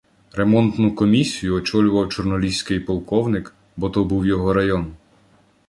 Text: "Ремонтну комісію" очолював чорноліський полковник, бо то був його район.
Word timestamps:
"Ремонтну 0.33 0.95
комісію" 0.95 1.55
очолював 1.55 2.09
чорноліський 2.09 2.79
полковник, 2.79 3.55
бо 3.77 3.89
то 3.89 4.03
був 4.05 4.25
його 4.25 4.53
район. 4.53 4.93